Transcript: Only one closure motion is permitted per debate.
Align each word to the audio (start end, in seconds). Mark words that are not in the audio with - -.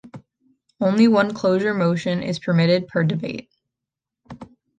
Only 0.79 1.07
one 1.07 1.31
closure 1.31 1.75
motion 1.75 2.23
is 2.23 2.39
permitted 2.39 2.87
per 2.87 3.03
debate. 3.03 3.51